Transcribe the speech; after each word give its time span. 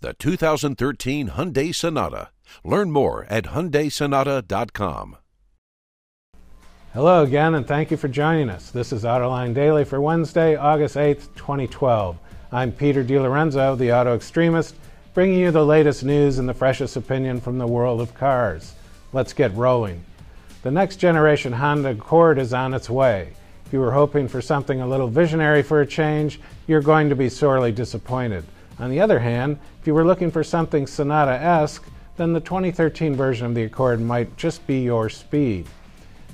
the 0.00 0.14
2013 0.14 1.30
Hyundai 1.30 1.74
Sonata. 1.74 2.30
Learn 2.64 2.90
more 2.90 3.26
at 3.28 3.44
hyundaisonata.com. 3.44 5.16
Hello 6.94 7.22
again, 7.22 7.54
and 7.54 7.66
thank 7.66 7.90
you 7.90 7.96
for 7.96 8.08
joining 8.08 8.48
us. 8.48 8.70
This 8.70 8.92
is 8.92 9.04
Autoline 9.04 9.54
Daily 9.54 9.84
for 9.84 10.00
Wednesday, 10.00 10.56
August 10.56 10.96
8th, 10.96 11.28
2012. 11.36 12.18
I'm 12.50 12.72
Peter 12.72 13.02
De 13.02 13.20
Lorenzo, 13.20 13.76
the 13.76 13.92
auto 13.92 14.14
extremist, 14.14 14.74
bringing 15.12 15.38
you 15.38 15.50
the 15.50 15.64
latest 15.64 16.02
news 16.02 16.38
and 16.38 16.48
the 16.48 16.54
freshest 16.54 16.96
opinion 16.96 17.40
from 17.40 17.58
the 17.58 17.66
world 17.66 18.00
of 18.00 18.14
cars. 18.14 18.74
Let's 19.12 19.32
get 19.32 19.54
rolling. 19.54 20.02
The 20.62 20.70
next 20.70 20.96
generation 20.96 21.52
Honda 21.52 21.90
Accord 21.90 22.38
is 22.38 22.54
on 22.54 22.72
its 22.72 22.88
way. 22.88 23.32
If 23.66 23.72
you 23.72 23.80
were 23.80 23.92
hoping 23.92 24.26
for 24.26 24.40
something 24.40 24.80
a 24.80 24.86
little 24.86 25.08
visionary 25.08 25.62
for 25.62 25.82
a 25.82 25.86
change, 25.86 26.40
you're 26.66 26.80
going 26.80 27.10
to 27.10 27.16
be 27.16 27.28
sorely 27.28 27.70
disappointed. 27.70 28.44
On 28.78 28.90
the 28.90 29.00
other 29.00 29.18
hand, 29.18 29.58
if 29.80 29.86
you 29.86 29.94
were 29.94 30.04
looking 30.04 30.30
for 30.30 30.44
something 30.44 30.86
Sonata 30.86 31.32
esque, 31.32 31.84
then 32.16 32.32
the 32.32 32.40
2013 32.40 33.14
version 33.14 33.46
of 33.46 33.54
the 33.54 33.64
Accord 33.64 34.00
might 34.00 34.36
just 34.36 34.66
be 34.66 34.80
your 34.82 35.08
speed. 35.08 35.66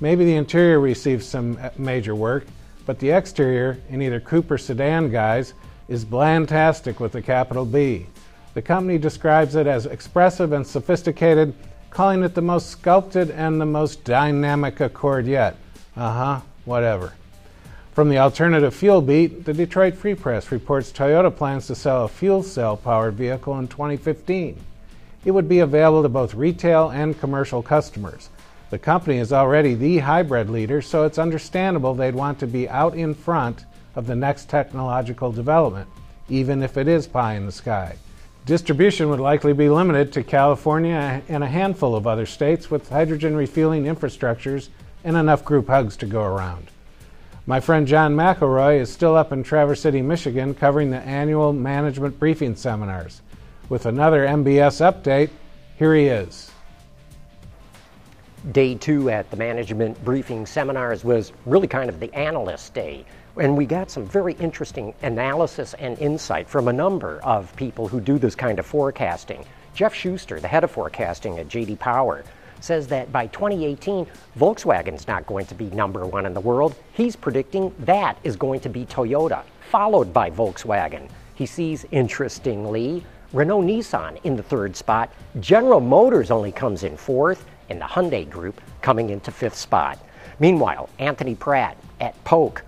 Maybe 0.00 0.24
the 0.24 0.36
interior 0.36 0.80
receives 0.80 1.26
some 1.26 1.58
uh, 1.60 1.70
major 1.78 2.14
work, 2.14 2.46
but 2.84 2.98
the 2.98 3.10
exterior, 3.10 3.78
in 3.88 4.02
either 4.02 4.20
coupe 4.20 4.50
or 4.50 4.58
sedan 4.58 5.10
guise, 5.10 5.54
is 5.88 6.04
blandtastic 6.04 7.00
with 7.00 7.14
a 7.14 7.22
capital 7.22 7.64
B. 7.64 8.06
The 8.54 8.62
company 8.62 8.98
describes 8.98 9.54
it 9.54 9.66
as 9.66 9.86
expressive 9.86 10.52
and 10.52 10.66
sophisticated, 10.66 11.54
calling 11.90 12.22
it 12.22 12.34
the 12.34 12.42
most 12.42 12.70
sculpted 12.70 13.30
and 13.30 13.60
the 13.60 13.66
most 13.66 14.04
dynamic 14.04 14.80
Accord 14.80 15.26
yet. 15.26 15.56
Uh 15.96 16.12
huh, 16.12 16.40
whatever. 16.64 17.12
From 17.94 18.08
the 18.08 18.18
alternative 18.18 18.74
fuel 18.74 19.00
beat, 19.00 19.44
the 19.44 19.54
Detroit 19.54 19.94
Free 19.94 20.16
Press 20.16 20.50
reports 20.50 20.90
Toyota 20.90 21.34
plans 21.34 21.68
to 21.68 21.76
sell 21.76 22.04
a 22.04 22.08
fuel 22.08 22.42
cell 22.42 22.76
powered 22.76 23.14
vehicle 23.14 23.56
in 23.60 23.68
2015. 23.68 24.58
It 25.24 25.30
would 25.30 25.48
be 25.48 25.60
available 25.60 26.02
to 26.02 26.08
both 26.08 26.34
retail 26.34 26.90
and 26.90 27.16
commercial 27.20 27.62
customers. 27.62 28.30
The 28.70 28.80
company 28.80 29.18
is 29.18 29.32
already 29.32 29.76
the 29.76 29.98
hybrid 29.98 30.50
leader, 30.50 30.82
so 30.82 31.04
it's 31.04 31.20
understandable 31.20 31.94
they'd 31.94 32.16
want 32.16 32.40
to 32.40 32.48
be 32.48 32.68
out 32.68 32.96
in 32.96 33.14
front 33.14 33.64
of 33.94 34.08
the 34.08 34.16
next 34.16 34.48
technological 34.48 35.30
development, 35.30 35.88
even 36.28 36.64
if 36.64 36.76
it 36.76 36.88
is 36.88 37.06
pie 37.06 37.34
in 37.34 37.46
the 37.46 37.52
sky. 37.52 37.94
Distribution 38.44 39.08
would 39.08 39.20
likely 39.20 39.52
be 39.52 39.70
limited 39.70 40.12
to 40.14 40.24
California 40.24 41.22
and 41.28 41.44
a 41.44 41.46
handful 41.46 41.94
of 41.94 42.08
other 42.08 42.26
states 42.26 42.72
with 42.72 42.88
hydrogen 42.88 43.36
refueling 43.36 43.84
infrastructures 43.84 44.68
and 45.04 45.16
enough 45.16 45.44
group 45.44 45.68
hugs 45.68 45.96
to 45.98 46.06
go 46.06 46.24
around. 46.24 46.70
My 47.46 47.60
friend 47.60 47.86
John 47.86 48.16
McElroy 48.16 48.80
is 48.80 48.90
still 48.90 49.14
up 49.14 49.30
in 49.30 49.42
Traverse 49.42 49.82
City, 49.82 50.00
Michigan, 50.00 50.54
covering 50.54 50.90
the 50.90 51.00
annual 51.00 51.52
management 51.52 52.18
briefing 52.18 52.56
seminars. 52.56 53.20
With 53.68 53.84
another 53.84 54.26
MBS 54.26 54.80
update, 54.80 55.28
here 55.76 55.94
he 55.94 56.06
is. 56.06 56.50
Day 58.52 58.76
two 58.76 59.10
at 59.10 59.30
the 59.30 59.36
management 59.36 60.02
briefing 60.06 60.46
seminars 60.46 61.04
was 61.04 61.32
really 61.44 61.68
kind 61.68 61.90
of 61.90 62.00
the 62.00 62.12
analyst 62.14 62.72
day. 62.72 63.04
And 63.36 63.58
we 63.58 63.66
got 63.66 63.90
some 63.90 64.06
very 64.06 64.32
interesting 64.34 64.94
analysis 65.02 65.74
and 65.74 65.98
insight 65.98 66.48
from 66.48 66.68
a 66.68 66.72
number 66.72 67.20
of 67.24 67.54
people 67.56 67.88
who 67.88 68.00
do 68.00 68.18
this 68.18 68.34
kind 68.34 68.58
of 68.58 68.64
forecasting. 68.64 69.44
Jeff 69.74 69.92
Schuster, 69.92 70.40
the 70.40 70.48
head 70.48 70.64
of 70.64 70.70
forecasting 70.70 71.38
at 71.38 71.48
JD 71.48 71.78
Power, 71.78 72.24
says 72.60 72.86
that 72.88 73.12
by 73.12 73.26
2018, 73.28 74.06
Volkswagen's 74.38 75.06
not 75.06 75.26
going 75.26 75.46
to 75.46 75.54
be 75.54 75.66
number 75.70 76.06
one 76.06 76.26
in 76.26 76.34
the 76.34 76.40
world. 76.40 76.74
He's 76.92 77.16
predicting 77.16 77.74
that 77.80 78.18
is 78.24 78.36
going 78.36 78.60
to 78.60 78.68
be 78.68 78.86
Toyota, 78.86 79.42
followed 79.70 80.12
by 80.12 80.30
Volkswagen. 80.30 81.08
He 81.34 81.46
sees, 81.46 81.84
interestingly, 81.90 83.04
Renault 83.32 83.62
Nissan 83.62 84.20
in 84.24 84.36
the 84.36 84.42
third 84.42 84.76
spot. 84.76 85.12
General 85.40 85.80
Motors 85.80 86.30
only 86.30 86.52
comes 86.52 86.84
in 86.84 86.96
fourth, 86.96 87.44
and 87.68 87.80
the 87.80 87.84
Hyundai 87.84 88.28
Group 88.28 88.60
coming 88.80 89.10
into 89.10 89.30
fifth 89.30 89.56
spot. 89.56 89.98
Meanwhile, 90.38 90.88
Anthony 90.98 91.34
Pratt 91.34 91.76
at 92.00 92.22
Polk 92.24 92.62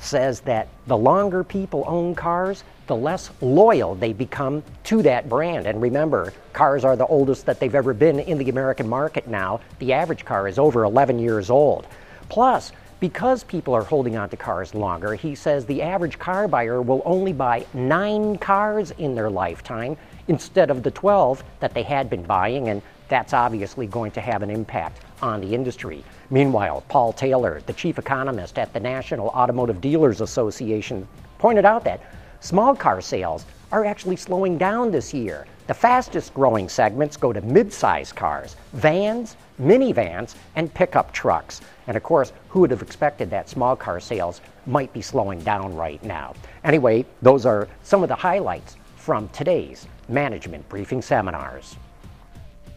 says 0.00 0.40
that 0.40 0.68
the 0.86 0.96
longer 0.96 1.44
people 1.44 1.84
own 1.86 2.14
cars, 2.14 2.64
the 2.88 2.96
less 2.96 3.30
loyal 3.40 3.94
they 3.94 4.12
become 4.12 4.62
to 4.84 5.02
that 5.02 5.28
brand. 5.28 5.66
And 5.66 5.80
remember, 5.80 6.32
cars 6.52 6.84
are 6.84 6.96
the 6.96 7.06
oldest 7.06 7.46
that 7.46 7.60
they've 7.60 7.74
ever 7.74 7.94
been 7.94 8.18
in 8.18 8.38
the 8.38 8.48
American 8.48 8.88
market 8.88 9.28
now. 9.28 9.60
The 9.78 9.92
average 9.92 10.24
car 10.24 10.48
is 10.48 10.58
over 10.58 10.82
11 10.82 11.20
years 11.20 11.50
old. 11.50 11.86
Plus, 12.28 12.72
because 13.00 13.44
people 13.44 13.74
are 13.74 13.84
holding 13.84 14.16
on 14.16 14.28
to 14.30 14.36
cars 14.36 14.74
longer, 14.74 15.14
he 15.14 15.36
says 15.36 15.64
the 15.64 15.82
average 15.82 16.18
car 16.18 16.48
buyer 16.48 16.82
will 16.82 17.02
only 17.04 17.32
buy 17.32 17.64
nine 17.72 18.36
cars 18.38 18.90
in 18.98 19.14
their 19.14 19.30
lifetime 19.30 19.96
instead 20.26 20.70
of 20.70 20.82
the 20.82 20.90
12 20.90 21.44
that 21.60 21.74
they 21.74 21.84
had 21.84 22.10
been 22.10 22.24
buying, 22.24 22.68
and 22.68 22.82
that's 23.08 23.32
obviously 23.32 23.86
going 23.86 24.10
to 24.12 24.20
have 24.20 24.42
an 24.42 24.50
impact 24.50 25.00
on 25.22 25.40
the 25.40 25.54
industry. 25.54 26.02
Meanwhile, 26.30 26.82
Paul 26.88 27.12
Taylor, 27.12 27.62
the 27.66 27.72
chief 27.72 27.98
economist 27.98 28.58
at 28.58 28.72
the 28.72 28.80
National 28.80 29.28
Automotive 29.28 29.80
Dealers 29.80 30.20
Association, 30.20 31.06
pointed 31.38 31.64
out 31.64 31.84
that 31.84 32.00
small 32.40 32.74
car 32.74 33.00
sales 33.00 33.44
are 33.70 33.84
actually 33.84 34.16
slowing 34.16 34.56
down 34.58 34.90
this 34.90 35.12
year. 35.12 35.46
The 35.66 35.74
fastest 35.74 36.32
growing 36.32 36.68
segments 36.68 37.16
go 37.16 37.32
to 37.32 37.40
mid-size 37.42 38.12
cars, 38.12 38.56
vans, 38.72 39.36
minivans, 39.60 40.34
and 40.56 40.72
pickup 40.72 41.12
trucks. 41.12 41.60
And 41.86 41.96
of 41.96 42.02
course, 42.02 42.32
who 42.48 42.60
would 42.60 42.70
have 42.70 42.82
expected 42.82 43.28
that 43.30 43.48
small 43.48 43.76
car 43.76 44.00
sales 44.00 44.40
might 44.66 44.92
be 44.92 45.02
slowing 45.02 45.40
down 45.40 45.74
right 45.74 46.02
now? 46.02 46.34
Anyway, 46.64 47.04
those 47.20 47.44
are 47.44 47.68
some 47.82 48.02
of 48.02 48.08
the 48.08 48.14
highlights 48.14 48.76
from 48.96 49.28
today's 49.28 49.86
management 50.08 50.66
briefing 50.68 51.02
seminars. 51.02 51.76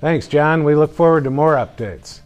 Thanks, 0.02 0.28
John. 0.28 0.64
We 0.64 0.76
look 0.76 0.94
forward 0.94 1.24
to 1.26 1.30
more 1.30 1.56
updates. 1.56 2.22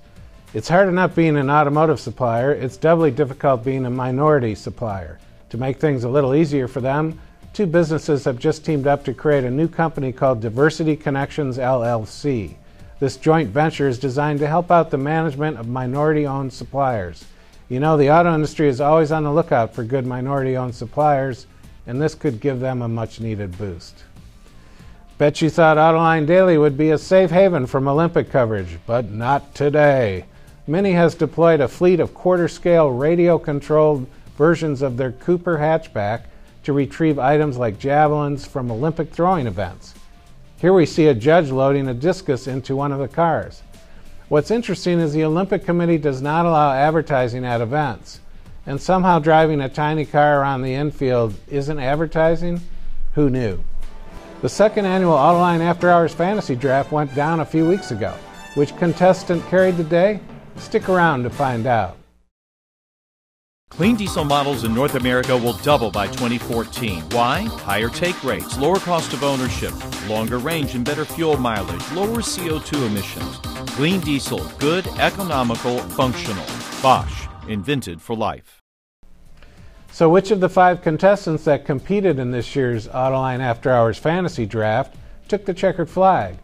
It's 0.53 0.69
hard 0.69 0.88
enough 0.88 1.13
being 1.13 1.35
an 1.35 1.50
automotive 1.50 2.00
supplier, 2.00 2.53
it's 2.53 2.78
doubly 2.78 3.12
difficult 3.12 3.66
being 3.66 3.85
a 3.85 3.90
minority 3.90 4.56
supplier. 4.56 5.19
To 5.56 5.62
make 5.62 5.80
things 5.80 6.04
a 6.04 6.10
little 6.10 6.36
easier 6.36 6.68
for 6.68 6.82
them, 6.82 7.18
two 7.54 7.66
businesses 7.66 8.26
have 8.26 8.38
just 8.38 8.66
teamed 8.66 8.88
up 8.88 9.06
to 9.06 9.14
create 9.14 9.46
a 9.46 9.50
new 9.50 9.70
company 9.70 10.12
called 10.12 10.42
Diversity 10.42 10.98
Connections 10.98 11.58
LLC. 11.58 12.56
This 13.00 13.16
joint 13.16 13.52
venture 13.52 13.88
is 13.88 13.98
designed 13.98 14.40
to 14.40 14.50
help 14.50 14.70
out 14.70 14.92
the 14.92 14.98
management 14.98 15.58
of 15.58 15.66
minority 15.66 16.28
owned 16.28 16.52
suppliers. 16.52 17.24
You 17.70 17.80
know, 17.80 17.96
the 17.96 18.12
auto 18.12 18.36
industry 18.36 18.68
is 18.68 18.82
always 18.82 19.14
on 19.14 19.24
the 19.24 19.32
lookout 19.32 19.74
for 19.74 19.86
good 19.86 20.06
minority 20.06 20.58
owned 20.58 20.76
suppliers, 20.76 21.48
and 21.88 22.02
this 22.02 22.16
could 22.16 22.42
give 22.42 22.60
them 22.60 22.82
a 22.82 22.90
much 22.90 23.22
needed 23.22 23.58
boost. 23.58 24.04
Bet 25.18 25.42
you 25.42 25.50
thought 25.50 25.78
Autoline 25.78 26.28
Daily 26.28 26.58
would 26.58 26.78
be 26.78 26.90
a 26.90 26.98
safe 26.98 27.32
haven 27.32 27.66
from 27.66 27.88
Olympic 27.88 28.30
coverage, 28.30 28.78
but 28.86 29.10
not 29.10 29.56
today. 29.56 30.26
Mini 30.68 30.92
has 30.92 31.16
deployed 31.16 31.62
a 31.62 31.70
fleet 31.70 32.02
of 32.02 32.14
quarter 32.14 32.50
scale 32.50 32.90
radio 32.90 33.40
controlled 33.40 34.06
versions 34.38 34.81
of 34.81 34.97
their 34.97 35.12
Cooper 35.12 35.57
hatchback 35.57 36.23
to 36.63 36.73
retrieve 36.73 37.19
items 37.19 37.57
like 37.57 37.79
javelins 37.79 38.46
from 38.46 38.72
Olympic 38.72 39.12
throwing 39.12 39.47
events. 39.47 39.94
Here 40.57 40.73
we 40.73 40.85
see 40.85 41.07
a 41.07 41.13
judge 41.13 41.51
loading 41.51 41.88
a 41.88 41.94
discus 41.94 42.47
into 42.47 42.75
one 42.75 42.91
of 42.91 43.00
the 43.00 43.07
cars. 43.07 43.62
What's 44.30 44.50
interesting 44.50 45.00
is 45.00 45.13
the 45.13 45.24
Olympic 45.24 45.65
Committee 45.65 46.00
does 46.00 46.21
not 46.21 46.45
allow 46.45 46.71
advertising 46.71 47.45
at 47.45 47.62
events, 47.62 48.19
and 48.65 48.81
somehow 48.81 49.19
driving 49.19 49.62
a 49.62 49.69
tiny 49.69 50.06
car 50.06 50.42
around 50.42 50.63
the 50.63 50.74
infield 50.74 51.36
isn't 51.48 51.80
advertising? 51.80 52.62
Who 53.13 53.30
knew? 53.30 53.63
The 54.42 54.50
second 54.50 54.86
annual 54.86 55.13
Autoline 55.13 55.62
After 55.62 55.89
Hours 55.92 56.13
Fantasy 56.13 56.56
Draft 56.56 56.92
went 56.92 57.13
down 57.13 57.39
a 57.39 57.45
few 57.45 57.68
weeks 57.68 57.92
ago. 57.92 58.13
Which 58.56 58.75
contestant 58.77 59.45
carried 59.48 59.77
the 59.77 59.83
day? 59.83 60.19
Stick 60.56 60.89
around 60.89 61.24
to 61.24 61.30
find 61.30 61.68
out. 61.68 61.98
Clean 63.75 63.97
diesel 63.97 64.23
models 64.23 64.63
in 64.63 64.73
North 64.73 64.95
America 64.95 65.35
will 65.35 65.57
double 65.57 65.91
by 65.91 66.07
2014. 66.07 67.01
Why? 67.09 67.41
Higher 67.41 67.89
take 67.89 68.23
rates, 68.23 68.57
lower 68.57 68.79
cost 68.79 69.12
of 69.12 69.21
ownership, 69.21 69.73
longer 70.07 70.38
range 70.38 70.75
and 70.75 70.85
better 70.85 71.03
fuel 71.03 71.35
mileage, 71.35 71.91
lower 71.91 72.21
CO2 72.21 72.88
emissions. 72.88 73.38
Clean 73.75 74.00
diesel, 74.00 74.45
good, 74.59 74.88
economical, 75.00 75.79
functional. 75.89 76.45
Bosch, 76.81 77.27
invented 77.50 78.01
for 78.01 78.15
life. 78.15 78.62
So, 79.91 80.07
which 80.07 80.31
of 80.31 80.39
the 80.39 80.47
five 80.47 80.81
contestants 80.81 81.44
that 81.44 81.65
competed 81.65 82.17
in 82.17 82.31
this 82.31 82.56
year's 82.56 82.88
Autoline 82.88 83.41
After 83.41 83.71
Hours 83.71 83.97
Fantasy 83.97 84.45
Draft 84.45 84.95
took 85.27 85.44
the 85.44 85.53
checkered 85.53 85.89
flag? 85.89 86.38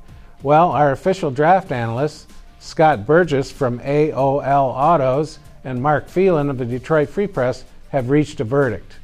Well, 0.44 0.72
our 0.72 0.92
official 0.92 1.32
draft 1.32 1.72
analyst, 1.72 2.30
Scott 2.60 3.06
Burgess 3.06 3.50
from 3.50 3.80
AOL 3.80 4.44
Autos 4.44 5.40
and 5.64 5.82
Mark 5.82 6.08
Phelan 6.08 6.50
of 6.50 6.58
the 6.58 6.66
Detroit 6.66 7.10
Free 7.10 7.28
Press, 7.28 7.64
have 7.90 8.10
reached 8.10 8.40
a 8.40 8.44
verdict. 8.44 8.96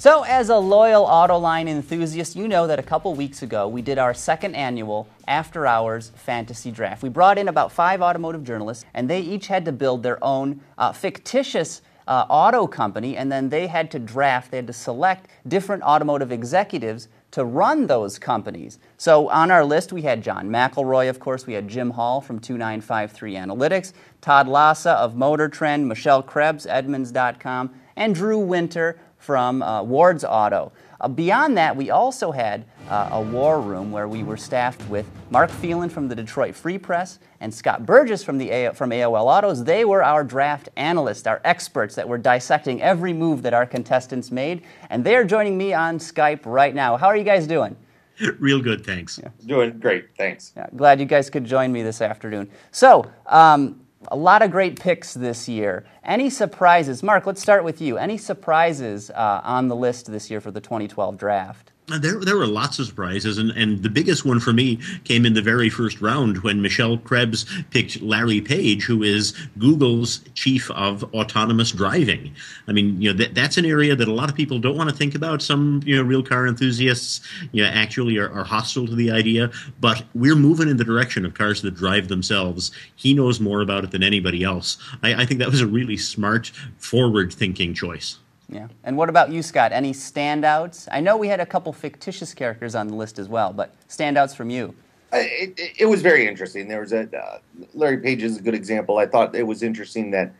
So, 0.00 0.22
as 0.22 0.48
a 0.48 0.56
loyal 0.56 1.06
Autoline 1.06 1.66
enthusiast, 1.66 2.36
you 2.36 2.46
know 2.46 2.68
that 2.68 2.78
a 2.78 2.84
couple 2.84 3.12
weeks 3.14 3.42
ago 3.42 3.66
we 3.66 3.82
did 3.82 3.98
our 3.98 4.14
second 4.14 4.54
annual 4.54 5.08
After 5.26 5.66
Hours 5.66 6.12
Fantasy 6.14 6.70
Draft. 6.70 7.02
We 7.02 7.08
brought 7.08 7.36
in 7.36 7.48
about 7.48 7.72
five 7.72 8.00
automotive 8.00 8.44
journalists, 8.44 8.84
and 8.94 9.10
they 9.10 9.20
each 9.20 9.48
had 9.48 9.64
to 9.64 9.72
build 9.72 10.04
their 10.04 10.22
own 10.22 10.60
uh, 10.78 10.92
fictitious 10.92 11.82
uh, 12.06 12.26
auto 12.30 12.66
company, 12.66 13.16
and 13.16 13.30
then 13.30 13.48
they 13.48 13.66
had 13.66 13.90
to 13.90 13.98
draft, 13.98 14.50
they 14.50 14.58
had 14.58 14.66
to 14.68 14.72
select 14.72 15.28
different 15.48 15.82
automotive 15.82 16.30
executives 16.30 17.08
to 17.30 17.44
run 17.44 17.86
those 17.86 18.18
companies. 18.18 18.78
So 18.96 19.28
on 19.28 19.50
our 19.50 19.64
list, 19.64 19.92
we 19.92 20.02
had 20.02 20.22
John 20.22 20.48
McElroy, 20.48 21.10
of 21.10 21.20
course, 21.20 21.46
we 21.46 21.54
had 21.54 21.68
Jim 21.68 21.90
Hall 21.90 22.20
from 22.20 22.38
2953 22.38 23.34
Analytics, 23.34 23.92
Todd 24.20 24.48
Lassa 24.48 24.92
of 24.92 25.14
Motor 25.14 25.48
Trend, 25.48 25.88
Michelle 25.88 26.22
Krebs, 26.22 26.66
Edmunds.com, 26.66 27.70
and 27.96 28.14
Drew 28.14 28.38
Winter 28.38 28.98
from 29.18 29.62
uh, 29.62 29.82
Ward's 29.82 30.24
Auto. 30.24 30.72
Uh, 31.00 31.08
beyond 31.08 31.56
that, 31.56 31.76
we 31.76 31.90
also 31.90 32.32
had 32.32 32.64
uh, 32.88 33.08
a 33.12 33.20
war 33.20 33.60
room 33.60 33.90
where 33.90 34.08
we 34.08 34.22
were 34.22 34.36
staffed 34.36 34.88
with 34.88 35.06
Mark 35.30 35.50
Phelan 35.50 35.90
from 35.90 36.08
the 36.08 36.14
Detroit 36.14 36.54
Free 36.54 36.78
Press 36.78 37.18
and 37.40 37.52
Scott 37.52 37.86
Burgess 37.86 38.24
from, 38.24 38.38
the 38.38 38.50
A- 38.50 38.72
from 38.72 38.90
AOL 38.90 39.24
Autos. 39.24 39.64
They 39.64 39.84
were 39.84 40.02
our 40.02 40.24
draft 40.24 40.68
analysts, 40.76 41.26
our 41.26 41.40
experts 41.44 41.94
that 41.94 42.08
were 42.08 42.18
dissecting 42.18 42.82
every 42.82 43.12
move 43.12 43.42
that 43.42 43.54
our 43.54 43.66
contestants 43.66 44.30
made. 44.30 44.62
And 44.90 45.04
they 45.04 45.16
are 45.16 45.24
joining 45.24 45.58
me 45.58 45.72
on 45.72 45.98
Skype 45.98 46.46
right 46.46 46.74
now. 46.74 46.96
How 46.96 47.06
are 47.06 47.16
you 47.16 47.24
guys 47.24 47.46
doing? 47.46 47.76
Real 48.38 48.60
good, 48.60 48.84
thanks. 48.84 49.18
Yeah. 49.22 49.30
Doing 49.46 49.78
great, 49.78 50.16
thanks. 50.16 50.52
Yeah, 50.56 50.66
glad 50.74 51.00
you 51.00 51.06
guys 51.06 51.30
could 51.30 51.44
join 51.44 51.72
me 51.72 51.82
this 51.82 52.00
afternoon. 52.00 52.50
So, 52.72 53.10
um, 53.26 53.82
a 54.10 54.16
lot 54.16 54.42
of 54.42 54.50
great 54.50 54.78
picks 54.78 55.14
this 55.14 55.48
year. 55.48 55.84
Any 56.04 56.30
surprises? 56.30 57.02
Mark, 57.02 57.26
let's 57.26 57.42
start 57.42 57.64
with 57.64 57.80
you. 57.80 57.98
Any 57.98 58.16
surprises 58.16 59.10
uh, 59.10 59.40
on 59.44 59.68
the 59.68 59.76
list 59.76 60.10
this 60.10 60.30
year 60.30 60.40
for 60.40 60.50
the 60.50 60.60
2012 60.60 61.16
draft? 61.16 61.72
Uh, 61.90 61.98
there, 61.98 62.18
there 62.20 62.36
were 62.36 62.46
lots 62.46 62.78
of 62.78 62.86
surprises, 62.86 63.38
and, 63.38 63.50
and 63.52 63.82
the 63.82 63.88
biggest 63.88 64.22
one 64.24 64.38
for 64.38 64.52
me 64.52 64.78
came 65.04 65.24
in 65.24 65.32
the 65.32 65.40
very 65.40 65.70
first 65.70 66.02
round 66.02 66.36
when 66.42 66.60
Michelle 66.60 66.98
Krebs 66.98 67.46
picked 67.70 68.02
Larry 68.02 68.42
Page, 68.42 68.84
who 68.84 69.02
is 69.02 69.32
Google's 69.58 70.20
chief 70.34 70.70
of 70.72 71.02
autonomous 71.14 71.72
driving. 71.72 72.34
I 72.66 72.72
mean, 72.72 73.00
you 73.00 73.10
know, 73.10 73.16
that, 73.16 73.34
that's 73.34 73.56
an 73.56 73.64
area 73.64 73.96
that 73.96 74.06
a 74.06 74.12
lot 74.12 74.28
of 74.28 74.36
people 74.36 74.58
don't 74.58 74.76
want 74.76 74.90
to 74.90 74.96
think 74.96 75.14
about. 75.14 75.40
Some, 75.40 75.80
you 75.86 75.96
know, 75.96 76.02
real 76.02 76.22
car 76.22 76.46
enthusiasts, 76.46 77.22
you 77.52 77.62
know, 77.62 77.70
actually 77.70 78.18
are, 78.18 78.30
are 78.32 78.44
hostile 78.44 78.86
to 78.86 78.94
the 78.94 79.10
idea. 79.10 79.50
But 79.80 80.04
we're 80.14 80.36
moving 80.36 80.68
in 80.68 80.76
the 80.76 80.84
direction 80.84 81.24
of 81.24 81.32
cars 81.32 81.62
that 81.62 81.74
drive 81.74 82.08
themselves. 82.08 82.70
He 82.96 83.14
knows 83.14 83.40
more 83.40 83.62
about 83.62 83.84
it 83.84 83.92
than 83.92 84.02
anybody 84.02 84.44
else. 84.44 84.76
I, 85.02 85.22
I 85.22 85.24
think 85.24 85.40
that 85.40 85.50
was 85.50 85.62
a 85.62 85.66
really 85.66 85.96
smart, 85.96 86.52
forward-thinking 86.76 87.72
choice. 87.72 88.18
Yeah. 88.50 88.68
And 88.84 88.96
what 88.96 89.10
about 89.10 89.30
you, 89.30 89.42
Scott? 89.42 89.72
Any 89.72 89.92
standouts? 89.92 90.88
I 90.90 91.00
know 91.00 91.16
we 91.16 91.28
had 91.28 91.40
a 91.40 91.46
couple 91.46 91.72
fictitious 91.72 92.32
characters 92.32 92.74
on 92.74 92.88
the 92.88 92.94
list 92.94 93.18
as 93.18 93.28
well, 93.28 93.52
but 93.52 93.74
standouts 93.88 94.34
from 94.34 94.48
you. 94.48 94.74
Uh, 95.12 95.18
it, 95.20 95.60
it, 95.78 95.86
was 95.86 96.02
very 96.02 96.26
interesting. 96.26 96.68
There 96.68 96.80
was 96.80 96.92
a 96.92 97.08
uh, 97.16 97.38
Larry 97.74 97.98
Page 97.98 98.22
is 98.22 98.38
a 98.38 98.42
good 98.42 98.54
example. 98.54 98.98
I 98.98 99.06
thought 99.06 99.34
it 99.34 99.46
was 99.46 99.62
interesting 99.62 100.10
that 100.10 100.32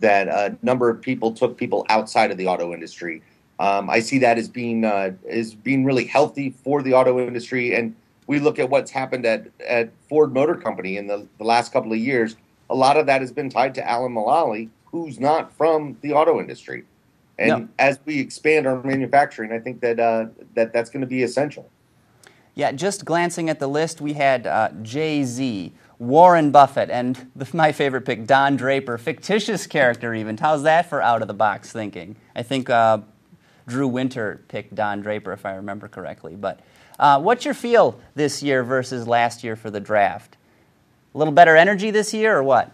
that 0.00 0.28
a 0.28 0.56
number 0.62 0.90
of 0.90 1.00
people 1.00 1.32
took 1.32 1.56
people 1.56 1.86
outside 1.88 2.30
of 2.30 2.36
the 2.36 2.46
auto 2.46 2.72
industry. 2.72 3.22
Um, 3.58 3.88
I 3.88 4.00
see 4.00 4.18
that 4.18 4.36
as 4.36 4.48
being 4.48 4.84
uh, 4.84 5.12
as 5.28 5.54
being 5.54 5.84
really 5.84 6.04
healthy 6.04 6.50
for 6.50 6.82
the 6.82 6.92
auto 6.92 7.20
industry. 7.20 7.74
And 7.74 7.94
we 8.26 8.40
look 8.40 8.58
at 8.58 8.68
what's 8.68 8.90
happened 8.90 9.26
at 9.26 9.46
at 9.66 9.90
Ford 10.08 10.34
Motor 10.34 10.56
Company 10.56 10.96
in 10.96 11.06
the, 11.06 11.26
the 11.38 11.44
last 11.44 11.72
couple 11.72 11.92
of 11.92 11.98
years. 11.98 12.36
A 12.68 12.74
lot 12.74 12.96
of 12.96 13.06
that 13.06 13.20
has 13.20 13.30
been 13.30 13.48
tied 13.48 13.76
to 13.76 13.88
Alan 13.88 14.12
Mulally, 14.12 14.70
who's 14.86 15.20
not 15.20 15.52
from 15.52 15.96
the 16.00 16.12
auto 16.12 16.40
industry. 16.40 16.84
And 17.38 17.48
no. 17.48 17.68
as 17.78 17.98
we 18.04 18.18
expand 18.18 18.66
our 18.66 18.82
manufacturing, 18.82 19.52
I 19.52 19.58
think 19.58 19.80
that 19.80 20.00
uh, 20.00 20.26
that 20.54 20.72
that's 20.72 20.90
going 20.90 21.02
to 21.02 21.06
be 21.06 21.22
essential. 21.22 21.70
Yeah, 22.54 22.72
just 22.72 23.04
glancing 23.04 23.50
at 23.50 23.58
the 23.58 23.68
list, 23.68 24.00
we 24.00 24.14
had 24.14 24.46
uh, 24.46 24.70
Jay 24.80 25.22
Z, 25.24 25.74
Warren 25.98 26.50
Buffett, 26.50 26.88
and 26.88 27.30
the, 27.36 27.46
my 27.52 27.72
favorite 27.72 28.02
pick, 28.02 28.26
Don 28.26 28.56
Draper, 28.56 28.96
fictitious 28.96 29.66
character 29.66 30.14
even. 30.14 30.38
How's 30.38 30.62
that 30.62 30.88
for 30.88 31.02
out 31.02 31.20
of 31.20 31.28
the 31.28 31.34
box 31.34 31.70
thinking? 31.70 32.16
I 32.34 32.42
think 32.42 32.70
uh, 32.70 33.00
Drew 33.66 33.88
Winter 33.88 34.42
picked 34.48 34.74
Don 34.74 35.02
Draper, 35.02 35.32
if 35.32 35.44
I 35.44 35.56
remember 35.56 35.88
correctly. 35.88 36.34
But 36.34 36.60
uh, 36.98 37.20
what's 37.20 37.44
your 37.44 37.54
feel 37.54 38.00
this 38.14 38.42
year 38.42 38.64
versus 38.64 39.06
last 39.06 39.44
year 39.44 39.56
for 39.56 39.70
the 39.70 39.80
draft? 39.80 40.38
A 41.14 41.18
little 41.18 41.34
better 41.34 41.56
energy 41.56 41.90
this 41.90 42.14
year, 42.14 42.38
or 42.38 42.42
what? 42.42 42.72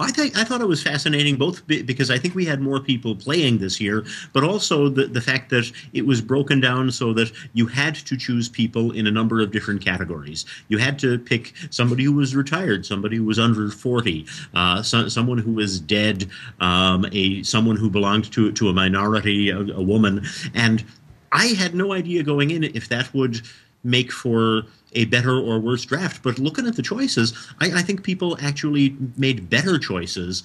I 0.00 0.10
think 0.10 0.36
I 0.36 0.44
thought 0.44 0.60
it 0.60 0.68
was 0.68 0.82
fascinating 0.82 1.36
both 1.36 1.66
because 1.66 2.10
I 2.10 2.18
think 2.18 2.34
we 2.34 2.44
had 2.44 2.60
more 2.60 2.80
people 2.80 3.14
playing 3.14 3.58
this 3.58 3.80
year, 3.80 4.04
but 4.32 4.42
also 4.42 4.88
the 4.88 5.06
the 5.06 5.20
fact 5.20 5.50
that 5.50 5.70
it 5.92 6.06
was 6.06 6.20
broken 6.20 6.60
down 6.60 6.90
so 6.90 7.12
that 7.14 7.30
you 7.52 7.66
had 7.66 7.94
to 7.94 8.16
choose 8.16 8.48
people 8.48 8.92
in 8.92 9.06
a 9.06 9.10
number 9.10 9.40
of 9.40 9.50
different 9.50 9.84
categories. 9.84 10.46
You 10.68 10.78
had 10.78 10.98
to 11.00 11.18
pick 11.18 11.52
somebody 11.70 12.04
who 12.04 12.14
was 12.14 12.34
retired, 12.34 12.86
somebody 12.86 13.16
who 13.16 13.24
was 13.24 13.38
under 13.38 13.70
forty, 13.70 14.26
uh, 14.54 14.82
so, 14.82 15.08
someone 15.08 15.38
who 15.38 15.52
was 15.52 15.80
dead, 15.80 16.28
um, 16.60 17.06
a 17.12 17.42
someone 17.42 17.76
who 17.76 17.90
belonged 17.90 18.32
to 18.32 18.52
to 18.52 18.68
a 18.68 18.72
minority, 18.72 19.50
a, 19.50 19.58
a 19.58 19.82
woman, 19.82 20.24
and 20.54 20.84
I 21.32 21.48
had 21.48 21.74
no 21.74 21.92
idea 21.92 22.22
going 22.22 22.50
in 22.50 22.64
if 22.64 22.88
that 22.88 23.12
would 23.14 23.40
make 23.84 24.12
for 24.12 24.64
a 24.94 25.04
better 25.06 25.38
or 25.38 25.58
worse 25.58 25.84
draft. 25.84 26.22
But 26.22 26.38
looking 26.38 26.66
at 26.66 26.76
the 26.76 26.82
choices, 26.82 27.32
I, 27.60 27.78
I 27.78 27.82
think 27.82 28.02
people 28.02 28.36
actually 28.40 28.96
made 29.16 29.48
better 29.50 29.78
choices 29.78 30.42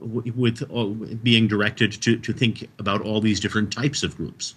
w- 0.00 0.32
with 0.36 0.62
uh, 0.74 0.84
being 1.22 1.48
directed 1.48 1.92
to, 2.02 2.16
to 2.18 2.32
think 2.32 2.68
about 2.78 3.02
all 3.02 3.20
these 3.20 3.40
different 3.40 3.72
types 3.72 4.02
of 4.02 4.16
groups. 4.16 4.54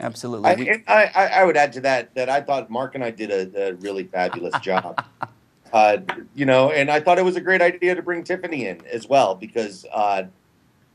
Absolutely. 0.00 0.82
I, 0.86 1.04
I, 1.14 1.26
I, 1.26 1.44
would 1.44 1.56
add 1.56 1.72
to 1.74 1.80
that 1.82 2.14
that 2.14 2.30
I 2.30 2.40
thought 2.40 2.70
Mark 2.70 2.94
and 2.94 3.04
I 3.04 3.10
did 3.10 3.30
a, 3.30 3.72
a 3.72 3.74
really 3.74 4.04
fabulous 4.04 4.58
job. 4.62 5.04
uh, 5.72 5.98
you 6.34 6.46
know, 6.46 6.70
and 6.70 6.90
I 6.90 7.00
thought 7.00 7.18
it 7.18 7.24
was 7.24 7.36
a 7.36 7.40
great 7.40 7.60
idea 7.60 7.94
to 7.94 8.02
bring 8.02 8.24
Tiffany 8.24 8.66
in 8.66 8.80
as 8.86 9.06
well 9.06 9.34
because 9.34 9.84
uh, 9.92 10.24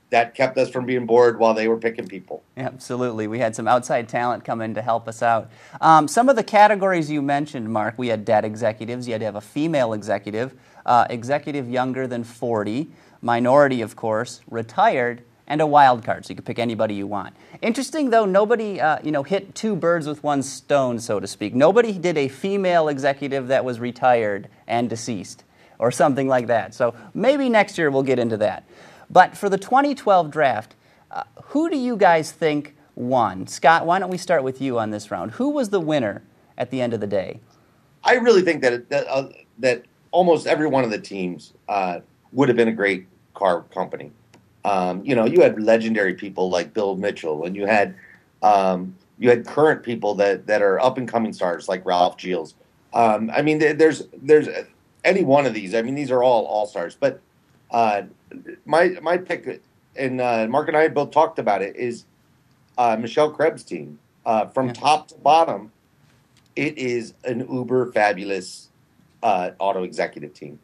that 0.10 0.36
kept 0.36 0.58
us 0.58 0.70
from 0.70 0.86
being 0.86 1.06
bored 1.06 1.38
while 1.38 1.54
they 1.54 1.68
were 1.68 1.78
picking 1.78 2.08
people. 2.08 2.44
Absolutely. 2.56 3.28
We 3.28 3.40
had 3.40 3.56
some 3.56 3.68
outside 3.68 4.08
talent 4.08 4.46
come 4.46 4.62
in 4.62 4.74
to 4.76 4.82
help 4.82 5.08
us 5.08 5.22
out. 5.22 5.50
Um, 5.82 6.08
some 6.08 6.30
of 6.30 6.36
the 6.36 6.44
categories 6.44 7.12
you 7.12 7.22
mentioned, 7.22 7.72
Mark, 7.72 7.96
we 7.98 8.08
had 8.08 8.24
dad 8.24 8.46
executives. 8.46 9.08
You 9.08 9.14
had 9.14 9.20
to 9.20 9.26
have 9.26 9.36
a 9.36 9.42
female 9.42 9.94
executive, 9.94 10.54
uh, 10.86 11.08
executive 11.10 11.70
younger 11.70 12.08
than 12.08 12.24
40, 12.24 12.88
minority, 13.22 13.82
of 13.82 13.96
course, 13.96 14.42
retired, 14.50 15.24
and 15.48 15.62
a 15.62 15.68
wild 15.68 16.04
card. 16.04 16.26
So 16.26 16.32
you 16.32 16.36
could 16.36 16.46
pick 16.46 16.60
anybody 16.60 16.94
you 16.94 17.08
want. 17.08 17.36
Interesting, 17.62 18.10
though, 18.10 18.26
nobody 18.26 18.80
uh, 18.80 19.00
you 19.04 19.12
know, 19.12 19.24
hit 19.24 19.56
two 19.56 19.76
birds 19.76 20.08
with 20.08 20.24
one 20.24 20.42
stone, 20.44 21.00
so 21.00 21.20
to 21.20 21.28
speak. 21.28 21.54
Nobody 21.54 21.98
did 21.98 22.18
a 22.18 22.28
female 22.28 22.88
executive 22.88 23.48
that 23.48 23.66
was 23.66 23.80
retired 23.80 24.48
and 24.68 24.90
deceased 24.90 25.44
or 25.80 25.92
something 25.92 26.28
like 26.28 26.48
that. 26.48 26.74
So 26.74 26.96
maybe 27.14 27.50
next 27.50 27.78
year 27.78 27.90
we'll 27.90 28.04
get 28.04 28.20
into 28.20 28.38
that. 28.38 28.64
But 29.10 29.38
for 29.38 29.50
the 29.50 29.58
2012 29.58 30.32
draft, 30.32 30.76
uh, 31.12 31.24
who 31.46 31.70
do 31.70 31.78
you 31.78 31.96
guys 31.96 32.32
think 32.32 32.76
won? 32.96 33.48
Scott, 33.48 33.86
why 33.86 34.00
don't 34.00 34.10
we 34.10 34.18
start 34.18 34.44
with 34.44 34.62
you 34.62 34.78
on 34.80 34.92
this 34.92 35.12
round? 35.12 35.32
Who 35.32 35.50
was 35.50 35.70
the 35.70 35.80
winner 35.80 36.24
at 36.58 36.72
the 36.72 36.82
end 36.82 36.94
of 36.94 37.00
the 37.00 37.08
day? 37.08 37.40
I 38.04 38.16
really 38.16 38.42
think 38.42 38.62
that 38.62 38.90
that, 38.90 39.08
uh, 39.08 39.30
that 39.60 39.84
almost 40.12 40.48
every 40.48 40.68
one 40.68 40.84
of 40.84 40.92
the 40.92 41.00
teams 41.00 41.54
uh, 41.68 42.00
would 42.32 42.48
have 42.50 42.58
been 42.58 42.68
a 42.68 42.74
great 42.74 43.08
car 43.34 43.64
company. 43.74 44.12
Um, 44.66 45.04
you 45.06 45.16
know, 45.16 45.26
you 45.26 45.42
had 45.42 45.62
legendary 45.62 46.14
people 46.14 46.50
like 46.50 46.74
Bill 46.74 46.96
Mitchell, 46.96 47.46
and 47.46 47.56
you 47.56 47.66
had 47.66 47.96
um, 48.42 48.96
you 49.18 49.30
had 49.30 49.46
current 49.46 49.84
people 49.84 50.16
that 50.16 50.48
that 50.48 50.62
are 50.62 50.80
up 50.80 50.98
and 50.98 51.08
coming 51.08 51.34
stars 51.34 51.68
like 51.70 51.86
Ralph 51.86 52.20
Gilles. 52.20 52.56
Um, 52.94 53.30
I 53.34 53.42
mean, 53.42 53.60
there's 53.60 54.08
there's 54.22 54.48
any 55.04 55.24
one 55.24 55.46
of 55.46 55.54
these. 55.54 55.74
I 55.74 55.82
mean, 55.82 55.96
these 55.96 56.12
are 56.12 56.24
all 56.24 56.46
all 56.46 56.66
stars, 56.66 56.98
but 57.00 57.22
uh, 57.72 58.04
my 58.66 58.98
my 59.02 59.18
pick, 59.18 59.62
and 59.96 60.22
uh, 60.22 60.48
Mark 60.48 60.68
and 60.68 60.78
I 60.78 60.88
both 60.88 61.12
talked 61.12 61.40
about 61.40 61.62
it, 61.62 61.76
is 61.76 62.06
uh, 62.78 62.98
Michelle 63.00 63.32
Krebs' 63.32 63.64
team. 63.64 64.00
Uh, 64.26 64.46
from 64.48 64.68
yeah. 64.68 64.74
top 64.74 65.08
to 65.08 65.16
bottom, 65.16 65.72
it 66.56 66.78
is 66.78 67.14
an 67.24 67.48
uber 67.52 67.92
fabulous 67.92 68.70
uh, 69.24 69.52
auto 69.60 69.84
executive 69.84 70.34
team. 70.34 70.60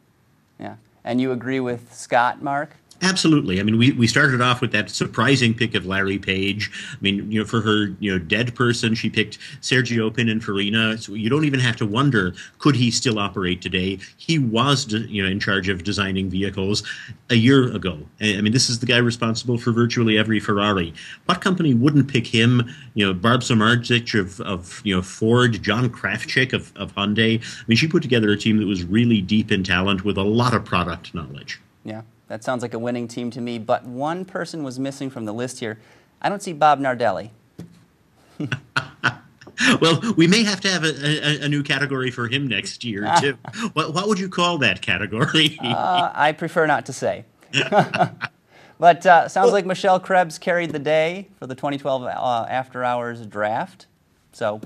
Yeah, 0.58 0.76
and 1.02 1.20
you 1.20 1.32
agree 1.32 1.60
with 1.60 1.94
Scott, 1.94 2.42
Mark? 2.42 2.76
Absolutely. 3.02 3.60
I 3.60 3.64
mean, 3.64 3.76
we, 3.76 3.92
we 3.92 4.06
started 4.06 4.40
off 4.40 4.60
with 4.60 4.72
that 4.72 4.88
surprising 4.88 5.52
pick 5.52 5.74
of 5.74 5.84
Larry 5.84 6.18
Page. 6.18 6.70
I 6.92 6.96
mean, 7.00 7.30
you 7.30 7.40
know, 7.40 7.44
for 7.44 7.60
her, 7.60 7.94
you 7.98 8.12
know, 8.12 8.18
dead 8.18 8.54
person, 8.54 8.94
she 8.94 9.10
picked 9.10 9.38
Sergio 9.60 10.10
Pininfarina. 10.10 10.98
So 10.98 11.14
you 11.14 11.28
don't 11.28 11.44
even 11.44 11.60
have 11.60 11.76
to 11.76 11.86
wonder, 11.86 12.34
could 12.58 12.76
he 12.76 12.90
still 12.90 13.18
operate 13.18 13.60
today? 13.60 13.98
He 14.16 14.38
was, 14.38 14.90
you 14.92 15.22
know, 15.22 15.28
in 15.28 15.40
charge 15.40 15.68
of 15.68 15.84
designing 15.84 16.30
vehicles 16.30 16.82
a 17.30 17.34
year 17.34 17.74
ago. 17.74 17.98
I 18.20 18.40
mean, 18.40 18.52
this 18.52 18.70
is 18.70 18.78
the 18.78 18.86
guy 18.86 18.98
responsible 18.98 19.58
for 19.58 19.72
virtually 19.72 20.16
every 20.16 20.40
Ferrari. 20.40 20.94
What 21.26 21.40
company 21.40 21.74
wouldn't 21.74 22.08
pick 22.08 22.26
him? 22.26 22.62
You 22.94 23.06
know, 23.06 23.12
Barb 23.12 23.40
Samardzich 23.42 24.18
of, 24.18 24.40
of 24.40 24.80
you 24.84 24.94
know, 24.94 25.02
Ford, 25.02 25.62
John 25.62 25.90
Krafcik 25.90 26.52
of, 26.52 26.74
of 26.76 26.94
Hyundai. 26.94 27.40
I 27.40 27.64
mean, 27.66 27.76
she 27.76 27.88
put 27.88 28.02
together 28.02 28.30
a 28.30 28.36
team 28.36 28.58
that 28.58 28.66
was 28.66 28.84
really 28.84 29.20
deep 29.20 29.50
in 29.50 29.64
talent 29.64 30.04
with 30.04 30.16
a 30.16 30.22
lot 30.22 30.54
of 30.54 30.64
product 30.64 31.14
knowledge. 31.14 31.60
Yeah. 31.84 32.02
That 32.28 32.42
sounds 32.42 32.62
like 32.62 32.74
a 32.74 32.78
winning 32.78 33.06
team 33.06 33.30
to 33.32 33.40
me, 33.40 33.58
but 33.58 33.84
one 33.84 34.24
person 34.24 34.62
was 34.62 34.78
missing 34.78 35.10
from 35.10 35.24
the 35.24 35.34
list 35.34 35.60
here. 35.60 35.78
I 36.22 36.28
don't 36.28 36.42
see 36.42 36.52
Bob 36.52 36.80
Nardelli. 36.80 37.30
well, 39.80 40.00
we 40.16 40.26
may 40.26 40.42
have 40.42 40.60
to 40.62 40.68
have 40.68 40.84
a, 40.84 41.42
a, 41.42 41.44
a, 41.44 41.48
new 41.48 41.62
category 41.62 42.10
for 42.10 42.26
him 42.28 42.48
next 42.48 42.82
year, 42.84 43.12
too. 43.20 43.38
what, 43.74 43.94
what 43.94 44.08
would 44.08 44.18
you 44.18 44.28
call 44.28 44.58
that 44.58 44.80
category? 44.80 45.58
uh, 45.62 46.10
I 46.14 46.32
prefer 46.32 46.66
not 46.66 46.86
to 46.86 46.92
say. 46.92 47.24
but 48.78 49.06
uh, 49.06 49.28
sounds 49.28 49.52
like 49.52 49.66
Michelle 49.66 50.00
Krebs 50.00 50.38
carried 50.38 50.70
the 50.70 50.78
day 50.78 51.28
for 51.38 51.46
the 51.46 51.54
2012 51.54 52.02
uh, 52.02 52.46
After 52.48 52.82
Hours 52.82 53.24
draft. 53.26 53.86
So, 54.32 54.60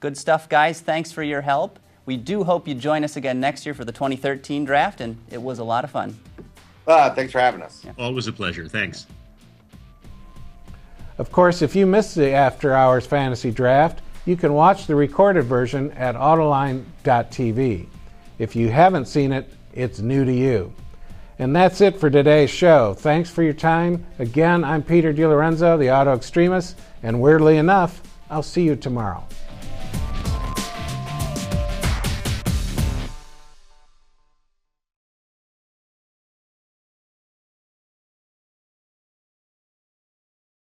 good 0.00 0.16
stuff, 0.16 0.48
guys. 0.48 0.80
Thanks 0.80 1.12
for 1.12 1.22
your 1.22 1.42
help. 1.42 1.78
We 2.06 2.16
do 2.16 2.44
hope 2.44 2.68
you 2.68 2.74
join 2.74 3.02
us 3.04 3.16
again 3.16 3.40
next 3.40 3.66
year 3.66 3.74
for 3.74 3.84
the 3.84 3.92
2013 3.92 4.64
draft, 4.64 5.00
and 5.00 5.18
it 5.30 5.42
was 5.42 5.58
a 5.58 5.64
lot 5.64 5.84
of 5.84 5.90
fun. 5.90 6.18
Uh, 6.86 7.10
thanks 7.10 7.32
for 7.32 7.40
having 7.40 7.62
us. 7.62 7.82
Yeah. 7.84 7.92
Always 7.98 8.26
a 8.26 8.32
pleasure. 8.32 8.68
Thanks. 8.68 9.06
Of 11.18 11.32
course, 11.32 11.62
if 11.62 11.74
you 11.74 11.86
missed 11.86 12.14
the 12.14 12.30
After 12.30 12.74
Hours 12.74 13.06
Fantasy 13.06 13.50
Draft, 13.50 14.02
you 14.26 14.36
can 14.36 14.52
watch 14.52 14.86
the 14.86 14.94
recorded 14.94 15.44
version 15.44 15.92
at 15.92 16.14
Autoline.tv. 16.14 17.86
If 18.38 18.54
you 18.54 18.68
haven't 18.68 19.06
seen 19.06 19.32
it, 19.32 19.50
it's 19.72 20.00
new 20.00 20.24
to 20.24 20.32
you. 20.32 20.72
And 21.38 21.54
that's 21.54 21.80
it 21.80 21.98
for 21.98 22.10
today's 22.10 22.50
show. 22.50 22.94
Thanks 22.94 23.30
for 23.30 23.42
your 23.42 23.52
time. 23.54 24.04
Again, 24.18 24.64
I'm 24.64 24.82
Peter 24.82 25.12
De 25.12 25.26
Lorenzo, 25.26 25.76
the 25.76 25.90
Auto 25.90 26.14
Extremist, 26.14 26.78
and 27.02 27.20
weirdly 27.20 27.56
enough, 27.58 28.02
I'll 28.30 28.42
see 28.42 28.62
you 28.62 28.76
tomorrow. 28.76 29.24